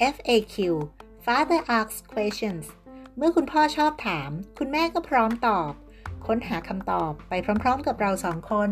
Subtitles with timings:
[0.00, 0.56] FAQ
[1.26, 2.66] Father asks questions
[3.16, 5.72] เมื่อคุณพ่อชอบถาม คุณแม่ก็พร้อมตอบ
[6.26, 8.70] ค้นหาคำตอบไปพร้อมๆกับเราสองคน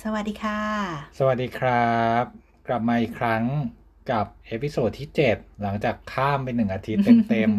[0.00, 0.60] สวัสดีค่ะ
[1.18, 2.24] สวัสดีครับ
[2.66, 3.44] กลับมาอีกครั้ง
[4.10, 7.50] กับ episode ที่7หลังจากข้ามไปหนึ่งอาทิตย์เต็ม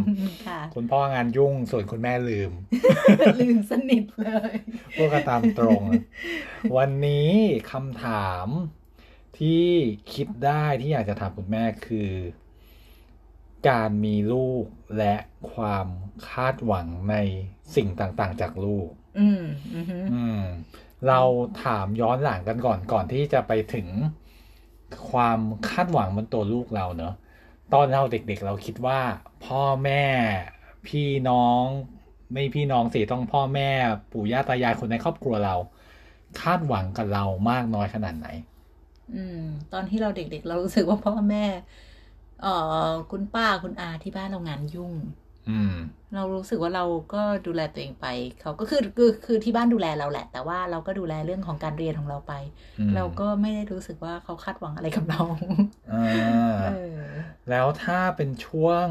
[0.47, 2.51] ค่ะๆคุณพ่องานยุ่งส่วนคุณแม่ลืม
[3.39, 4.53] ลืมสนิทเลย
[4.95, 5.81] พูดกันตามตรง
[6.77, 7.31] วันนี้
[7.71, 8.47] คำถาม
[9.39, 9.67] ที่
[10.13, 12.09] คิดได้ที่อยากจะถามคุณแม่คือ
[13.69, 14.65] การมีลูก
[14.97, 15.15] และ
[15.53, 15.87] ความ
[16.29, 17.15] คาดหวังใน
[17.75, 19.43] สิ่งต่างๆ จากลูก อืม
[19.75, 20.41] อือฮึอืม
[21.07, 21.21] เรา
[21.63, 23.87] ถามย้อนหลังกันก่อนก่อนที่จะไปถึง
[25.09, 27.13] ความคาดหวังบนตัวลูกเราเนอะ
[27.73, 28.99] ตอนเราเด็กๆ เราคิดว่า
[29.45, 30.03] พ่อแม่
[30.87, 31.65] พี่น้อง
[32.33, 33.69] ไม่พี่น้องสิต้องพ่อแม่
[34.11, 35.55] ปู่ย่าตายายคนในครอบครัวเรา
[36.41, 38.27] คาดหวังกับเรามากน้อยขนาดไหน
[39.09, 39.35] อืม
[39.71, 41.39] ตอนที่เราเด็กๆ เรารู้สึกว่าพ่อแม่
[42.39, 42.47] เอ่อ
[43.11, 44.93] คุณป้าคุณอาที่บ้านเรางานยุ่ง
[46.15, 48.07] เรารู้สึกว่าเราก็ดูแลตัวเองไป
[48.41, 52.33] เขาก็คือคือคือที่บ้านดูแลเราแหละ แต่ว่าเราก็ดูแลเรื่องของการเรียนของเราไป
[52.79, 55.21] อืมเราก็ไม่ได้รู้สึกว่าเขาคาดหวังอะไรกับเรา
[55.93, 56.99] อ่าเออ
[57.49, 58.87] แล้วถ้าเป็นช่วง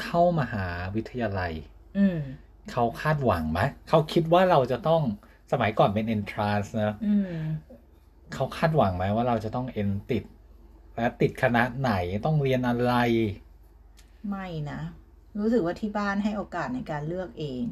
[0.00, 1.52] เข้ามหาวิทยาลัย
[1.98, 2.18] อืม
[2.72, 5.02] เขาคาดหวังไหมเขาคิดว่าเราจะต้อง
[5.52, 7.32] สมัยก่อนเป็น entrance นะอืม
[8.34, 10.24] เขาคาดหวังไหมว่าเราจะต้องเอ็นติด
[10.96, 11.92] และติดคณะไหน
[12.26, 12.94] ต้องเรียนอะไร
[14.28, 14.80] ไม่นะ
[15.38, 17.62] รู้สึกว่าที่บ้านให้โอกาสในการเลือกเอง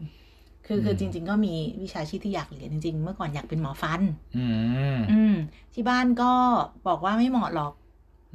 [0.66, 4.02] คือคือมจริง ๆ ก็มีวิชาชีพที่อยากเรียนจริง ๆ เมื่อก่อนอยากเป็นหมอฟัน
[4.36, 4.46] อื
[4.96, 5.34] มอืม
[5.74, 6.32] ที่บ้านก็
[6.86, 7.72] บอกว่าไม่เหมาะหรอก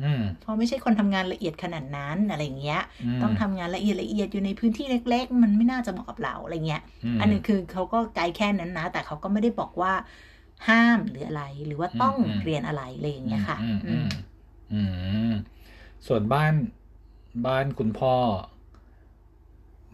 [0.02, 2.82] อืมเพราะไม่ใช่คนทำงานละเอียดขนาดนั้นอะไรอย่างเงี้ย
[3.22, 6.82] มต้องทำงานละเอียดละเอียดอยู่ในพื้นที่เล็ก ๆ มันไม่น่าจะเหมาะกับเราอะไรเงี้ย
[7.20, 9.94] มอันนี้คือเขาก็ไกด์แค่นั้นนะ แต่เขาก็ไม่ได้บอกว่า
[10.68, 14.08] ห้ามหรืออะไร หรือว่าต้องอืมเรียนอะไรอะไรอย่างเงี้ยค่ะ อืมอือืมม
[14.74, 14.82] อื
[15.30, 15.32] ม
[16.08, 16.54] ส่วนบ้าน
[17.46, 18.16] บ้านคุณพ่อ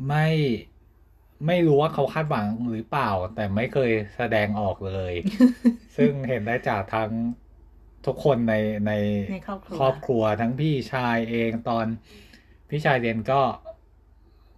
[0.08, 0.28] ไม่
[1.48, 5.14] ไม่รู้ว่าเขาคาดหวังหรือเปล่า แต่ไม่เคยแสดงออกเลย
[5.98, 7.12] ซึ่งเห็นได้จากทั้ง
[8.06, 8.56] ทุกคนใน
[8.88, 8.92] ใน
[9.32, 11.86] ในครอบครัวครอบครัวทั้งพี่ชายเองตอน
[12.70, 13.42] พี่ชายเรียนก็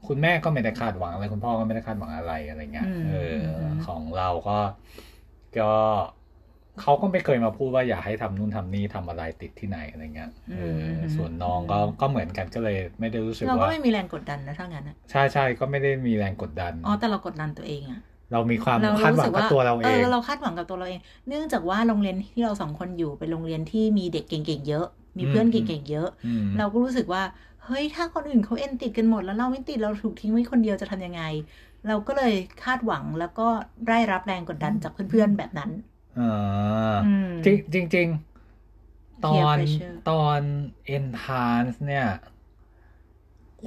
[0.08, 4.60] คุณแม่ก็ไม่ได้คาดหวังอะไรคุณพ่อก็ไม่ได้คาดหวังอะไรอะไรเงี้ยอืมเอออมของเราก็
[5.60, 5.74] ก็
[6.82, 18.00] เขาก็ไม่เคยมาพูดว่าอยากให้ทำนู่นทำนี่ทำอะไรติดที่ไหนอะไรเงี้ยเอออส่วนน้องก็ก็เหมือนกันก็เลยไม่ได้รู้สึกเราก็ว่าไม่มีแรงกดดันนะถ้างั้นอะใช่ใช่ก็ไม่ได้มีแรงกดดันอ๋อแต่เรากดดันตัวเองอะ
[18.32, 24.86] เรามีความเราคาดหวัสึงกกับว่าตัวเราเองเราคาดหวังกับตัวเราเอง เนื่องจากว่าโรงเรียนที่เราสองคนอยู่เป็นโรงเรียนที่มีเด็กเก่งๆเยอะ
[25.18, 27.24] มีเพื่อนอืมเก่งๆเยอะอืมเราก็รู้สึกว่า
[27.66, 31.22] เฮ้ยถ้าคนอื่นเขาเอ็นติดกันหมดแล้วเราไม่ติดเราถูกทิ้งไว้คนเดียวจะทำยังไง
[31.88, 32.34] เราก็เลย
[32.64, 33.48] คาดหวังแล้วก็
[33.90, 35.72] ได้รับแรงกดดันจากเพื่อนๆแบบนั้น
[36.18, 36.24] อ่า
[37.04, 38.08] อืมจริงจริงจริง
[39.26, 40.42] ตอน Peer pressure ตอน
[40.96, 42.08] entrance เนี่ย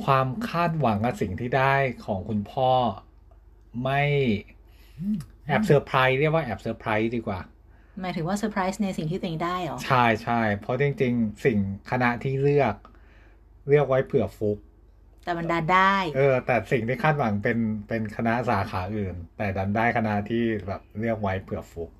[0.02, 1.74] ความคาดหวังกับสิ่งที่ได้
[2.04, 2.70] ของคุณพ่อ
[3.82, 4.02] ไม่
[5.46, 7.40] แอบเซอร์ไพรส์เรียกว่าแอบเซอร์ไพรส์ดีกว่า
[8.00, 11.58] หมายถึงว่าเซอร์ไพรส์ในสิ่งที่ตัวเองได้เหรอ ใช่ใช่เพราะจริง ๆ สิ่ง
[11.90, 12.74] คณะที่เลือก
[13.68, 14.58] เลือกไว้เผื่อฟลุก
[15.24, 21.99] แต่มันดันได้ เออ แต่สิ่งที่คาดหวังเป็นเป็นคณะสาขาอื่น แต่ดันได้คณะที่แบบเลือกไว้เผื่อฟลุกอืม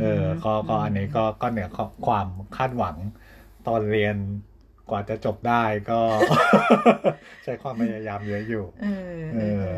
[0.00, 1.68] เออ ก็ก็อันนี้ก็ก็เหนือ
[2.06, 2.96] ความคาดหวัง
[3.66, 4.16] ตอนเรียน
[4.90, 6.00] กว่าจะจบได้ก็
[7.44, 9.68] ใช้ความพยายามเยอะอยู่ เออเอเออ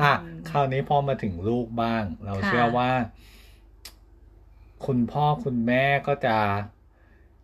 [0.00, 2.90] ออะอืมคราวนี้พอมาถึงลูกบ้าง เราค่ะเชื่อว่า
[4.86, 6.36] คุณพ่อคุณแม่ก็จะ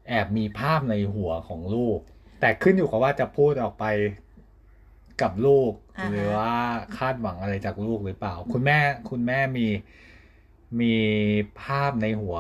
[0.09, 1.99] แอบมีภาพในหัวของลูก
[2.41, 3.85] แต่ขึ้นอยู่กับว่าจะพูดออกไป
[5.23, 6.55] กับลูกอ่าฮะหรือว่า
[6.99, 8.79] คาดหวังอะไรจากลูกหรือเปล่า คุณแม่
[9.11, 9.67] คุณแม่มี
[10.81, 10.95] มี
[11.61, 12.39] ภาพในหัว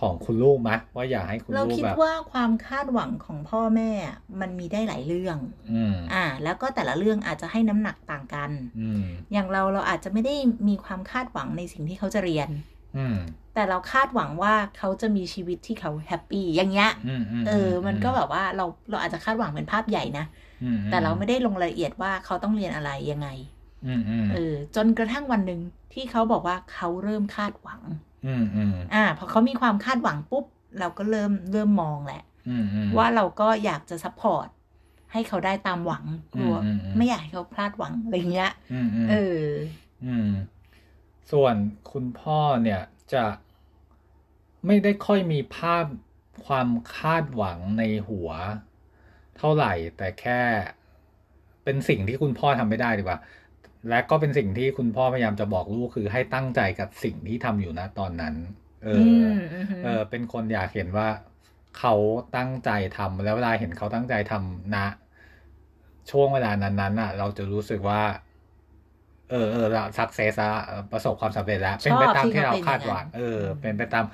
[0.00, 5.38] ของคุณลูกไหมว่าอยากให้คุณเราลูกคิดแบบว่าความคาดหวังของพ่อแม่อะมันมีได้หลายเรื่อง
[5.72, 10.34] อืมอ่า แล้วก็แต่ละเรื่องอาจจะให้น้ำหนักต่างกัน อืมอย่างเราเราอาจจะไม่ได้
[10.68, 12.48] มีความคาดหวังในสิ่งที่เขาจะเรียน
[12.96, 13.18] อืม
[13.54, 20.24] แต่เราคาดหวังว่าเขาจะมีชีวิตที่เขาแฮปปี้อย่างเงี้ยอืมมเออ มันก็แบบว่าเราเราอาจจะคาดหวังเป็นภาพใหญ่นะ
[20.62, 23.57] อืมแต่เราไม่ได้ลงรายละเอียดว่าเขาต้องเรียนอะไรยังไงอืมอืม
[24.34, 25.60] เออจนกระทั่งวันหนึ่ง
[25.92, 27.80] ที่เขาบอกว่าเขาเริ่มคาดหวัง
[28.26, 30.44] อืมอืมอ่าพอเขามีความคาดหวังปุ๊บ
[30.78, 34.48] เราก็เริ่มเริ่มมองแหละอืมอืมว่าเราก็อยากจะ support
[35.12, 36.04] ให้เขาได้ตามหวัง
[36.34, 39.42] กลัวอืมอืมอืมไม่อยากให้เขาพลาดหวังอะไรเงี้ยอืมอืมเออ
[40.04, 40.30] อืม
[41.30, 41.54] ส่วน
[41.92, 42.82] คุณพ่อเนี่ย
[43.12, 43.24] จะ
[44.66, 45.84] ไม่ได้ค่อยมีภาพ
[46.46, 48.30] ความคาดหวังในหัว
[49.38, 50.40] เท่าไหร่แต่แค่
[51.64, 53.18] เป็นสิ่งที่คุณพ่อทำไม่ได้ดีกว่า
[53.88, 58.34] และก็เป็นสิ่งที่คุณพ่อพยายามจะบอกลูกคือให้ตั้งใจกับสิ่งที่ทำอยู่นะตอนนั้น
[58.84, 59.04] เออือ
[59.36, 61.08] มอือฮึเออ เป็นคนอยากเห็นว่า
[61.78, 61.94] เขา
[62.36, 64.86] ตั้งใจทำแล้วเวลาเห็นเขาตั้งใจทำนะ
[66.10, 68.02] ช่วงเวลานั้นๆอะ เราจะรู้สึกว่า
[69.30, 70.52] เออเออเราสักเซสอะ
[70.92, 74.04] ประสบความสำเร็จแล้ว เป็นไปตามที่เราคาดหวัง เออ เป็นไปตาม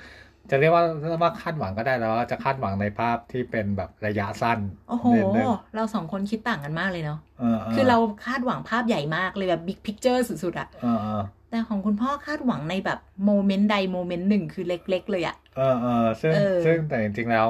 [0.49, 0.83] จะเรียกว่า
[1.23, 4.59] ว่าคาดหวังก็ได้แล้วว่าจะคาดหวังในภาพที่เป็นแบบระยะสั้น
[4.89, 17.47] โอ้โหนิดนึงเราสองคนคิดต่างกันมากเลยเนาะเออคือเราคาดหวังภาพใหญ่มากเลยแบบ big picture สุดๆอะเออเออแต่ของคุณพ่อคาดหวังในแบบ moment ใด moment หนึ่งคือเล็ก ๆ เลยอะเออเออซึ่งเออซึ่งแต่จริงๆแล้ว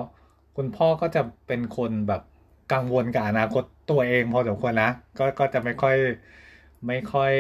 [0.58, 2.22] คุณพ่อก็จะเป็นคนแบบ
[2.74, 5.96] กังวลกับอนาคตตัวเองพอสมควรนะก็ก็จะไม่ค่อย
[6.88, 7.34] ไม่ค่อย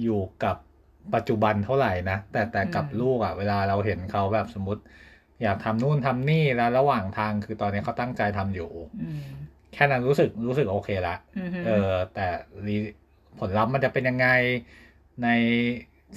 [0.00, 0.56] อยู่กับ
[1.14, 4.82] ปัจจุบันเท่าไหร่นะ แต่แต่กับลูกอะเวลาเราเห็นเขาแบบสมมติ
[5.42, 8.70] อยากทำนู่นทำนี่แล้วระหว่างทางคือตอนนี้เขาตั้งใจทำอยู่
[9.02, 9.22] อืม
[9.72, 12.26] แค่นั้นรู้สึกรู้สึกโอเคละอือฮึเออ แต่
[12.66, 12.76] รี
[13.38, 14.28] ผลลัพธ์มันจะเป็นยังไง
[15.22, 15.28] ใน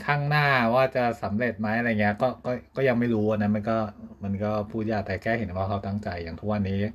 [0.06, 3.78] ข้างหน้าว่าจะสำเร็จไหมอะไรเงี้ย ก็ก็ก็ยังไม่รู้อะนะมันก็
[4.24, 6.94] มันก็พูดยากแต่แค่เห็นว่าเขาตั้งใจอย่างทุกวันนี้อา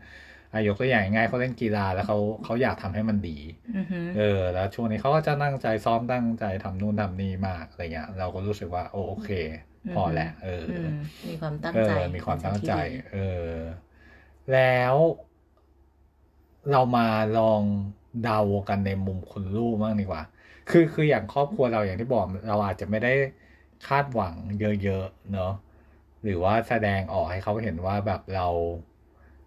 [0.67, 3.39] ยกตัวอย่างง่ายๆเขาเล่นกีฬาแล้วเขาเขาอยากทำให้มันดี
[3.77, 9.31] อือฮึเออ แล้วช่วงนี้เขาก็จะตั้งใจซ้อมตั้งใจทำนู่นทำนี่มากอะไรเงี้ย เราก็รู้สึกว่าโอโอเค
[9.97, 10.89] พอแหละเอออืม
[11.29, 13.19] มีความตั้งเอใจอมีความตั้งใจเป็นสิ่ที่ดีเอ
[13.49, 13.53] อ
[14.53, 14.95] แล้ว
[16.71, 17.07] เรามา
[17.39, 17.63] ลอง
[18.25, 20.23] เดากันในมุมคุณลูกบ้างดีกว่า
[20.71, 23.13] คือคืออย่างครอบครัวเราอย่างที่บอกเราอาจจะไม่ได้
[23.89, 24.35] คาดหวัง
[24.83, 25.53] เยอะๆเนอะ
[26.23, 28.49] หรือว่าแสดงออกให้เขาเห็นว่าแบบเรา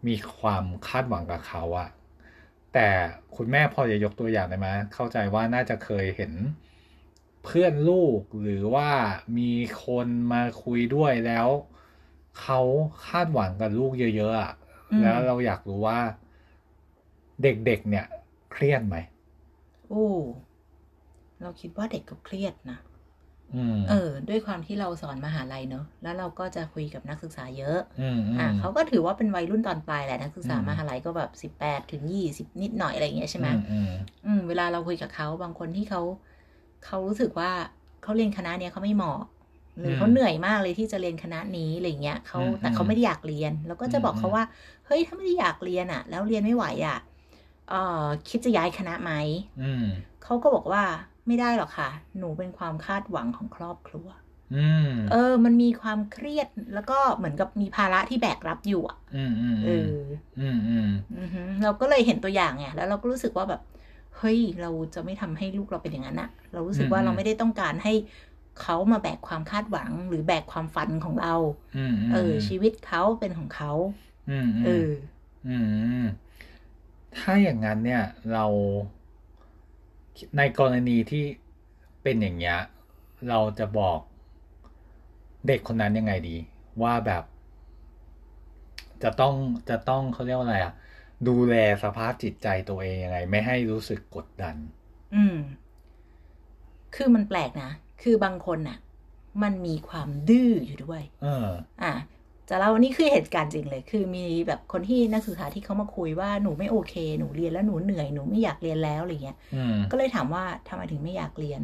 [0.07, 1.89] มีความคาดหวังกับเขาอะ
[2.73, 2.89] แต่
[3.35, 6.33] คุณแม่พอจะยกตัวอย่างได้ไหมเข้าใจว่าน่าจะเคยเห็น
[7.43, 8.89] เพื่อนลูกหรือว่า
[9.37, 9.51] มี
[9.85, 11.47] คนมาคุยด้วยแล้ว
[12.41, 12.59] เขา
[13.07, 14.51] คาดหวังกับลูกเยอะๆอะ
[14.91, 15.99] อืมแล้วเราอยากรู้ว่า
[17.43, 18.05] เด็กๆเนี่ย
[18.51, 18.95] เครียดไหม
[19.89, 20.05] โอ้
[21.41, 22.96] เราคิดว่าเด็กก็เครียดนะอืม
[23.89, 33.89] เออ ด้วยความที่เราสอนมหาลัยเนอะแล้วเราก็จะคุยกับนักศึกษาเยอะอืมอืมอะเขาก็ถือว่าเป็นวัยรุ่นตอนปลายแหละนักศึกษาอืมมหาลัยก็แบบสิบแปดถึงยี่สิบนิดหน่อยอะไรอย่างเงี้ยใช่ไหมอืมอืม
[34.25, 36.01] อืมเวลาเราคุยกับเขาบางคนที่เขา
[36.85, 37.51] เขารู้สึกว่า
[38.03, 39.19] เขาเรียนคณะเนี้ยเขาไม่เหมาะ
[39.79, 44.43] หรือเขาเหนื่อยมากเลยที่จะเรียนคณะนี้อะไรเงี้ยเขาแต่เขาไม่ได้อยากเรียน แล้วก็จะบอกเขาว่า
[44.85, 46.97] เฮ้ยถ้าไม่ได้อยากเรียนอะ แล้วเรียนไม่ไหวอะ
[47.69, 49.11] เอ่อคิดจะย้ายคณะไหม
[49.61, 49.85] อืม
[50.23, 50.83] เขาก็บอกว่า
[51.27, 54.07] ไม่ได้หรอกค่ะ หนูเป็นความคาดหวังของครอบครัว
[54.55, 59.89] อืมเออ มันมีความเครียดแล้วก็เหมือนกับมีภาระที่แบกรับอยู่อะอืมอืมเออืมอ
[60.39, 60.89] อืมอืม
[61.19, 63.61] อือฮึเราก็เลยเห็นตัวอย่างไงแล้วเราก็รู้สึกว่าแบบ
[64.17, 67.93] เฮ้ย เราจะไม่ทำให้ลูกเราเป็นอย่างนั้นอะเรารู้สึกว่าเราไม่ได้ต้องการให้
[68.61, 71.35] เขามาแบกความคาดหวังหรือแบกความฝันของเรา
[71.77, 73.71] อืมมเออ ชีวิตเขาเป็นของเขา
[74.29, 74.89] อืมเออ
[75.47, 75.57] อื
[76.03, 76.05] ม
[77.19, 78.03] ถ้าอย่างนั้นเนี่ย
[78.33, 78.45] เรา
[80.37, 81.25] ในกรณีที่
[82.03, 82.59] เป็นอย่างเงี้ย
[83.29, 83.99] เราจะบอก
[85.47, 86.37] เด็กคนนั้นยังไงดี
[86.83, 87.23] ว่าแบบ
[89.03, 89.35] จะต้อง
[89.69, 90.73] จะต้องเขาเรียกว่าอะไรอะ
[91.27, 94.55] ดูแลสภาพจิตใจตัวเองยังไง ไม่ให้รู้สึกกดดัน
[95.15, 95.37] อืม
[96.95, 97.71] คือมันแปลกนะ
[98.01, 98.77] คือบางคนน่ะ
[99.43, 101.47] มันมีความดื้ออยู่ด้วย เออ
[101.83, 101.93] อะ
[102.49, 111.61] จะเล่านี่คือเหตุการณ์จริงเลย คือมีแบบคนที่นักศึกษาที่เขามาคุยว่าหนูไม่โอเค หนูเรียนแล้วหนูเหนื่อยหนูไม่อยากเรียนแล้วอะไรเงี้ยอืมก็เลยถามว่าทำไมถึงไม่อยากเรียน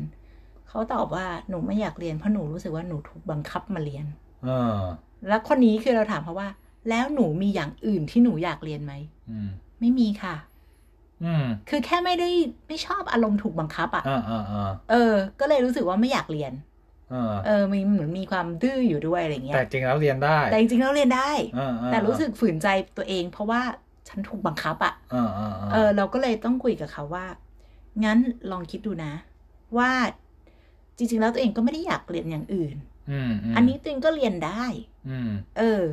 [0.70, 4.06] เขาตอบว่าหนูไม่อยากเรียนเพราะหนูรู้สึกว่าหนูถูกบังคับมาเรียน
[4.44, 4.80] เออ
[5.28, 6.50] แล้วคนนี้คือเราถามเขาว่า
[6.90, 8.94] แล้วหนูมีอย่างอื่นที่หนูอยากเรียนไหม
[9.30, 9.50] อืม
[9.80, 10.36] ไม่มีค่ะ
[11.24, 12.30] อืมคือแค่ไม่ได้
[12.68, 16.54] ไม่ชอบอารมณ์ถูกบังคับอะ่ะอ่าอ่าอ่าเออ ก็เลยรู้สึกว่าไม่อยากเรียน
[17.14, 22.68] เออเออมีเหมือนมีความดื้ออยู่ด้วยอะไรเงี้แต่ยจริงแล้วเรียนได้ แต่จริงๆแล้วเรียนได้เออเออแต่รู้สึกฝืนใจ
[22.98, 23.62] ตัวเอง เพราะว่า
[24.10, 27.26] ฉันถูกบังคับอะ่ะเออเออเออ เราก็เลยต้องคุยกับเขาว่า
[28.04, 28.20] งั้น
[28.52, 29.14] ลองคิดดูนะ
[29.78, 29.92] ว่า
[30.98, 32.76] จริง ๆ แล้วตัวเองก็ไม่ได้อยากเรียนอย่างอื่น
[33.12, 34.64] อืมมอันนี้ตัวเองก็เรียนได้
[35.10, 35.84] อืมเออ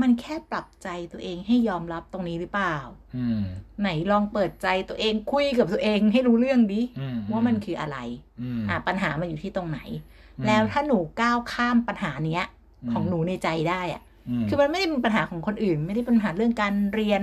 [0.00, 2.76] มันแค่ปรับใจตัวเองให้ยอมรับตรงนี้หรือเปล่า
[3.16, 3.42] อืม
[3.80, 7.98] ไหนลองเปิดใจตัวเองคุยกับตัวเองให้รู้เรื่องดิอืมว่ามันคืออะไร
[8.42, 12.44] อืมอะปัญหามันอยู่ที่ตรงไหนอืม แล้วถ้าหนูก้าวข้ามปัญหาเนี้ย
[12.82, 14.02] อืมของหนูในใจได้อะ
[14.42, 17.22] มคือมันไม่ได้เป็นปัญหาของคนอื่น ไม่ได้เป็นปัญหาเรื่องการเรียน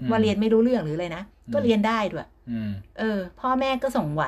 [0.00, 4.24] อืมว่าเรียนไม่รู้เรื่องหรืออะไรนะอืมก็เรียนได้ด้วยอืมเออ พ่อแม่ก็ส่งไหว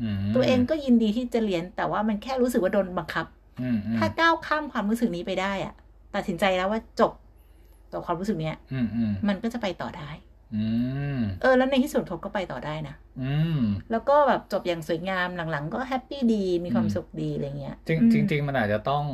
[0.00, 3.26] อืมตัวเองก็ยินดีที่จะเรียน แต่ว่ามันแค่รู้สึกว่าโดนบังคับ
[3.62, 5.74] อืมอืมถ้าก้าวข้ามความรู้สึกนี้ไปได้อะ
[6.14, 7.12] ตัดสินใจแล้วว่าจบ
[7.92, 10.33] ต่อความรู้สึกเนี้ยอืมอืมมันก็จะไปต่อได้อืม
[11.42, 19.04] เออ แล้วในที่สุดเขาก็ไปต่อได้นะอืมแล้วก็แบบจบอย่างสวยงามหลังๆ ก็แฮปปี้ดีมีความอืมสุขดีอะไรเงี้ย จริงอืมจริงๆมันอาจจะต้อง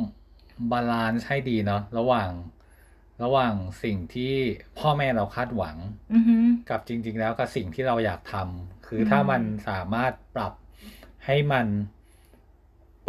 [0.71, 2.29] balance ให้ดีเนาะระหว่าง
[3.23, 4.33] ระหว่างสิ่งที่
[4.79, 5.77] พ่อแม่เราคาดหวัง
[6.13, 10.53] อือหือกับจริง ๆ แล้วกับสิ่งที่เราอยากทำคืออมถ้ามันสามารถปรับ
[11.25, 11.67] ให้มัน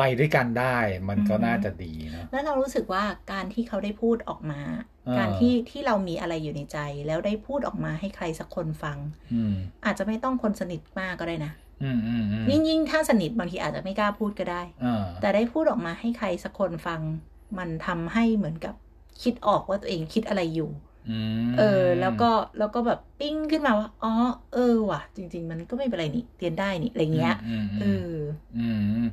[0.03, 0.77] ไปไปด้วยกันได้
[1.09, 4.61] มันก็อือฮึน่าจะดีนะแล้วเรารู้สึกว่าการที่เขาได้พูดออกมา
[5.09, 8.99] อ่าการที่ที่เรามีอะไรอยู่ในใจ แล้วได้พูดออกมาให้ใครสักคนฟัง
[9.35, 9.55] อืม
[9.85, 17.01] อาจจะไม่ต้องคนสนิทมากก็ได้นะอืมอืมอืมยิ่งยิ่งถ้าสนิทบางทีอาจจะไม่กล้าพูดก็ได้อ่าแต่ได้พูดออกมาให้ใครสักคนฟัง
[17.59, 18.75] มันทำให้เหมือนกับ
[19.23, 20.71] คิดออกว่าตัวเองคิดอะไรอยู่
[21.11, 21.19] อื
[21.49, 24.13] มเออ แล้วก็แล้วก็แบบปิ้งขึ้นมาว่าอ๋อ
[24.55, 27.85] เออว่ะ จริง ๆ มันก็ไม่เป็นไรนี่เรียนได้นี่อะไรเงี้ยอืมเอ
[28.59, 28.69] อื
[29.03, 29.05] ม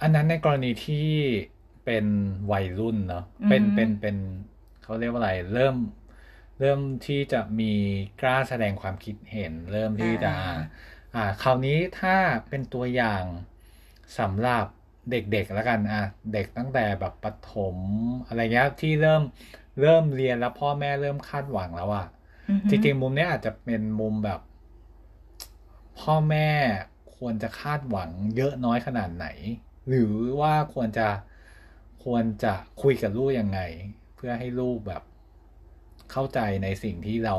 [0.00, 1.08] ออืมอันนั้นในกรณีที่
[1.84, 2.06] เป็น
[2.52, 4.16] วัยรุ่นเนาะเป็นอือฮึเป็นเป็น
[4.82, 5.76] เขาเรียกว่าอะไร เริ่ม
[6.60, 7.72] เริ่มที่จะมี
[8.20, 10.36] กล้าแสดงความคิดเห็น เริ่มที่จะอ่า
[11.14, 12.16] อ่าคราวนี้ถ้า
[12.48, 13.24] เป็นตัวอย่าง
[14.18, 14.64] สำหรับ
[15.10, 17.76] เด็กๆแล้วกันอะเด็กตั้งแต่แบบประถม
[18.26, 19.22] อะไรเงี้ยที่เริ่ม
[19.80, 22.06] เริ่มเรียนแล้วพ่อแม่เริ่มคาดหวังแล้วอะ
[22.48, 24.40] อือฮึจริงๆมุมเนี้ยอาจจะเป็นมุมแบบ
[25.98, 26.48] พ่อแม่
[27.16, 29.26] ควรจะคาดหวังเยอะน้อยขนาดไหน
[29.88, 31.08] หรือว่าควรจะ
[32.04, 33.60] ควรจะคุยกับลูกยังไง
[34.16, 35.02] เพื่อให้ลูกแบบ
[36.12, 37.36] เข้าใจในสิ่งที่เรา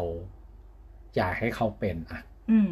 [1.15, 2.69] อยากให้เขาเป็นอะ อืม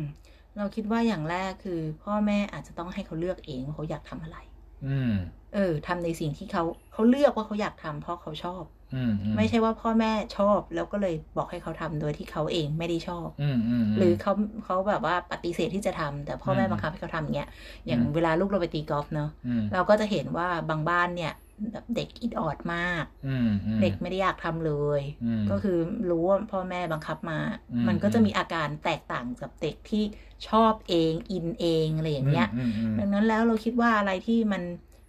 [0.58, 4.38] เราคิดว่าอย่างแรกคือ พ่อแม่อาจจะต้องให้เขาเลือกเองว่าเขาอยากทำอะไร
[4.86, 5.12] อืม
[5.56, 8.64] เออทำในสิ่งที่เขาเขาเลือกว่าเขาอยากทำเพราะเขาชอบ
[8.96, 14.34] อืมอืมไม่ใช่ว่าพ่อแม่ชอบแล้วก็เลยบอกให้เขาทำโดยที่เขาเองไม่ได้ชอบอืมอืมมหรือเขา
[14.66, 17.50] เขาแบบว่าปฏิเสธที่จะทำแต่พ่อแม่อืมบังคับให้เขาทำอย่างเงี้ย
[17.88, 21.34] อย่างอืมเวลาลูกเราไปตีกอล์ฟเนาะอืมเราก็จะเห็นว่าบางบ้านเนี่ย
[21.72, 25.78] แบบเด็กอิดออดมากอืมอืมเด็กไม่ได้อยากทำเลยอืมก็คือ
[26.10, 27.40] รู้ว่าพ่อแม่บังคับมา
[27.74, 30.04] อืมมันก็จะมีอาการแตกต่างกับเด็กที่
[30.50, 34.64] ชอบเองอินเองอะไรอย่างเงี้ยอืมอืมดังนั้นแล้วเราคิดว่าอะไรที่มัน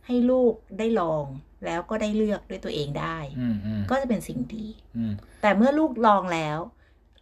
[0.07, 1.25] ให้ลูกได้ลอง
[1.65, 6.59] แล้วก็ได้เลือกด้วยตัวเองได้อืมอืมก็จะเป็นสิ่งดีอืมแต่เมื่อลูกลองแล้ว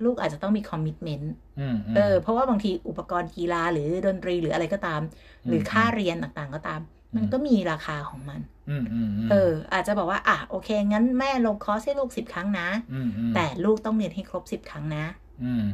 [0.04, 5.00] ลูกอาจจะต้องมีคอมมิชเมนต์อืมมเออเพราะว่าบางทีอุปกรณ์กีฬาหรือดนตรีหรืออะไรก็ตาม
[5.46, 6.80] หรือค่าเรียนต่างๆก็ตาม
[7.16, 15.23] มันก็มีราคาของมันอืมอืมมเออ อาจจะบอกว่า อะโอเค งั้นแม่ลงคอร์สให้ลูกสิบครั้งนะอืมอืมแต่ลูกต้องเรียนให้ครบสิบครั้งนะอืม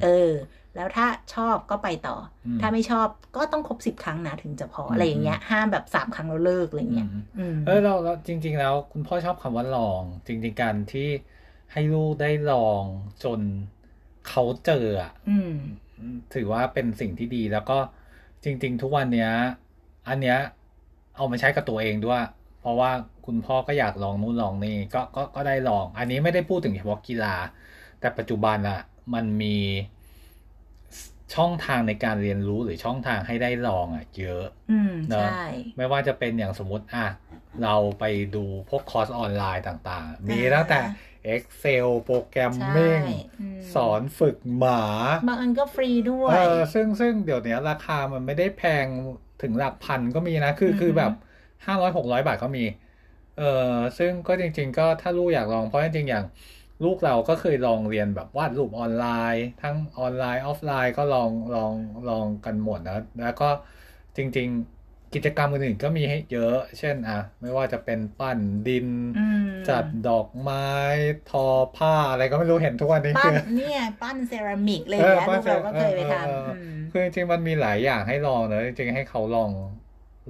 [0.02, 0.32] เออ
[0.76, 11.08] แล้วถ้าชอบก็ไปต่ออมถ้าไม่ชอบก็ต้องครบสิบครั้งนะถึงจะพออืมอะไรอย่างเงี้ย ห้ามแบบสามครั้งแล้วเลิกอะไรเงี้ยอืมอืมเออเราเราจริง ๆ แล้ว คุณพ่อชอบคำว่าลอง จริง ๆ การที่
[11.72, 12.82] ให้ลูกได้ลอง
[13.24, 13.40] จน
[14.28, 15.54] เขาเจออะอืม
[16.34, 17.78] ถือว่าเป็นสิ่งที่ดีแล้วก็
[18.44, 19.32] จริง ๆ ทุกวันเนี้ย
[20.08, 20.38] อันเนี้ย
[21.16, 22.22] เอามาใช้กับตัวเองด้วย
[22.60, 22.90] เพราะว่า
[23.26, 27.34] คุณพ่อก็อยากลองนู่นลองนี่ก็ก็ก็ได้ลอง อันนี้ไม่ได้พูดถึงเฉพาะกีฬา
[28.00, 28.80] แต่ปัจจุบันอะ
[29.14, 29.56] มันมี
[31.34, 35.44] ช่องทางในการเรียนรู้หรือช่องทางให้ได้ลองอะเยอะอืมเนอะใช่
[35.76, 37.06] ไม่ว่าจะเป็นอย่างสมมติอะ
[37.62, 40.80] เราไปดูพวกคอร์สออนไลน์ต่างๆ มีอ่าตั้งแต่
[41.34, 44.82] Excel programming ใช่อืมสอนฝึกหมา
[45.28, 48.86] บางอันก็ฟรีด้วเอยอซึ่งซึ่งเดี๋ยวนี้ราคามันไม่ได้แพง
[49.42, 51.12] ถึงหลักพันก็มีนะ คืออือฮึคือแบบ
[51.66, 52.64] ห้าร้อยหกร้อยบาทก็มี
[53.38, 56.24] เออซึ่งก็จริง ๆ ก็ถ้าลูกอยากลองเพราะจริงๆอย่าง
[56.84, 61.72] ลูกเราก็เคยลองเรียนแบบวาดรูปออนไลน์ ทั้งออนไลน์ออฟไลน์ก็ลองลอง
[62.08, 63.48] ลองกันหมดนะแล้วก็
[64.16, 64.48] จริง
[64.80, 70.60] ๆ กิจกรรมอื่นๆก็มีให้เยอะ เช่นอะไม่ว่าจะเป็นปั้นดินอืมจัดดอกไม้
[71.30, 71.46] ทอ
[71.76, 79.50] ผ้าอะไรก็ไม่รู้เห็นทุกวันนี้ปั้คืนอเนี่ยปั้นเซรามิกเลยเออนะปั้ลูนกเราก็เคยไปเออเออทำอืมคือจริงๆมันมีหลายอย่างให้ลองเนอะจริงๆให้เขาลอง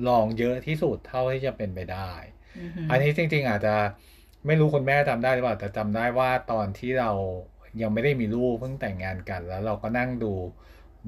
[0.08, 2.10] ลองเยอะที่สุดเท่าที่จะเป็นไปได้
[2.58, 3.74] อือฮึอันนี้จริง ๆ อาจจะ
[4.46, 7.10] ไม่รู้คุณแม่จำได้หรือเปล่า แต่จำได้ว่าตอนที่เรา
[7.82, 10.32] ยังไม่ได้มีลูกเพิ่งแต่งงานกัน แล้วเราก็นั่งดู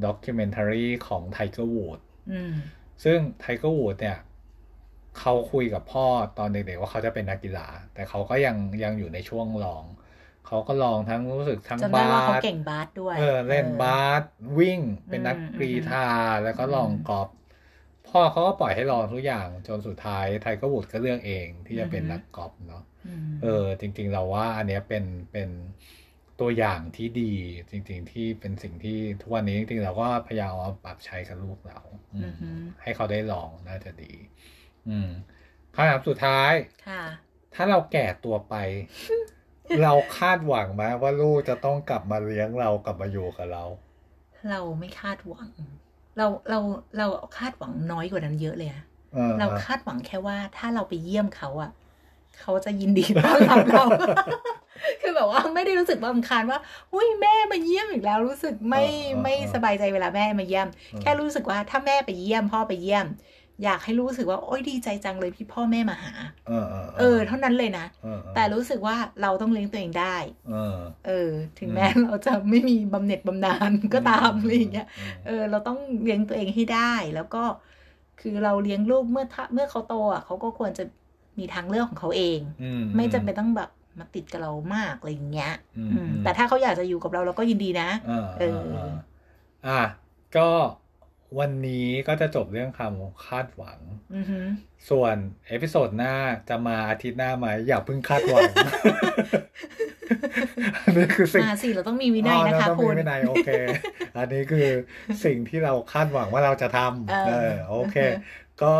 [0.04, 2.52] documentary ของไทเกอร์วูดอืม
[3.04, 4.18] ซึ่งไทเกอร์วูดเนี่ย
[5.18, 6.06] เขาคุยกับพ่อ
[6.38, 9.84] ตอนเด็กๆว่าเขาจะเป็นนักกีฬา แต่เขาก็ยังยังอยู่ในช่วงลอง
[10.46, 14.22] เขาก็ลองทั้งรู้สึกทั้งจำได้บาว่าเขาสเก่งบาสด้วย เออเล่นบาส
[14.58, 16.08] วิ่งเป็นนักอืมกรีฑา
[16.44, 17.28] แล้วก็ลองอืมกอล์ฟ
[18.08, 22.91] พ่อเขาก็ปล่อยให้ลองทุกอย่างจนสุดท้ายไทเกอร์วูดก็เลือกเองที่จะเป็นอือฮึนักกอล์ฟเนาะอืม
[23.42, 25.48] เออจริง ๆ เราว่าอันเนี้ยเป็นเป็น
[26.40, 27.32] ตัวอย่างที่ดี
[27.70, 31.80] จริง ๆ ที่เป็นสิ่งที่ทุกวันนี้จริงๆเราก็พยายามเอามาปรับใช้กับลูกเรา
[32.14, 32.48] อืมอือฮึ
[32.82, 34.12] ให้เขาได้ลองน่าจะดี
[34.88, 35.08] อืม
[35.74, 36.52] คำถามสุดท้าย
[36.88, 37.04] ค่ะ
[37.54, 38.54] ถ้าเราแก่ตัวไป
[39.82, 43.64] เราคาดหวังไหมว่าลูกจะต้องกลับมาเลี้ยงเรากลับมาอยู่กับเรา
[44.50, 45.50] เราไม่คาดหวัง
[46.16, 46.58] เราเรา
[46.98, 47.06] เรา
[47.38, 48.82] คาดหวังน้อยกว่านั้นเยอะเลยอะ
[49.14, 51.70] เออเราคาดหวังแค่ว่าถ้าเราไปเยี่ยมเขาอะ
[52.40, 53.84] เขาจะยินดีต้อนรับเรา
[55.00, 56.58] คือแบบว่าไม่ได้รู้สึกว่าอำคาญว่า
[56.94, 58.84] อุ้ยแม่มาเยี่ยมอีกแล้ว รู้สึกไม่
[59.22, 60.68] ไม่สบายใจเวลาแม่มาเยี่ยม
[61.00, 63.06] แค่รู้สึกว่าถ้าแม่ไปเยี่ยมพ่อไปเยี่ยม
[63.64, 66.12] อยากให้รู้สึกว่าโอ๊ยดีใจจังเลยพี่พ่อแม่มาหา
[66.48, 70.16] เออเออเออเท่านั้นเลยนะเออเออแต่รู้สึกว่าเราต้องเลี้ยงตัวเองได้
[70.48, 77.44] เออเออถึงอืมแม้เราจะไม่มีบำเหน็จบำนาญก็ตามอะไรอย่างเงี้ยอืมเออ เราต้องเลี้ยงตัวเองให้ได้ แล้วก็
[78.20, 80.84] คือเราเลี้ยงลูกเมื่อถ้าเมื่อเขาโตอะเขาก็ควรจะ
[81.38, 88.92] มีทางเลือกของเขาเองอืไม่จำเป็นต้องแบบมาติดกับเรามากอะไรอย่างเงี้ยอืมอืมอืมแต่ถ้าเขาอยากจะอยู่กับเราเราก็ยินดีนะอ่าเอออ่า
[89.66, 89.82] อะ
[90.36, 90.48] ก็
[91.38, 93.80] วันนี้ก็จะจบเรื่องคำคาดหวัง
[94.14, 94.46] อือหือ
[94.90, 95.16] ส่วน
[95.48, 96.14] episode หน้า
[96.48, 98.50] จะมาอาทิตย์หน้าไหมอย่าเพิ่งคาดหวัง
[100.84, 103.50] อันนี้คือสิ่งมาสิเราต้องมีวินัยอ๋อนะคะเราต้องคุมีวินัยโอเค
[104.16, 104.68] อันนี้คือ
[105.24, 107.96] สิ่งที่เราคาดหวังว่าเราจะทำเออเออโอเค
[108.62, 108.74] ก็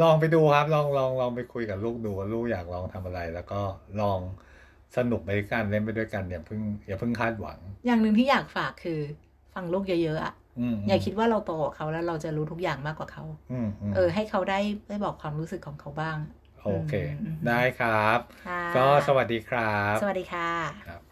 [0.00, 3.60] ลองไปดูครับ ลองลองลองไปคุยกับลูกดูว่าลูกอยากลองทำอะไร แล้วก็
[4.00, 4.20] ลอง
[4.96, 9.00] สนุกไปด้วยกันเล่นไปด้วยกันอย่าเพิ่งอย่าเพิ่งคาดหวัง อย่างหนึ่งที่อยากฝากคือ
[9.54, 16.16] ฟังลูกเยอะๆอะอืมอย่าคิดว่าเราโตกว่าเขาแล้วเราจะรู้ทุกอย่างมากกว่าเขาอืมอืมเออ ให้เขาได้ได้บอกความรู้สึกของเขาบ้าง
[16.64, 18.18] โอเคอืมได้ครับ
[18.48, 20.50] ค่ะก็สวัสดีครับ สวัสดีค่ะ
[20.88, 21.07] ครับ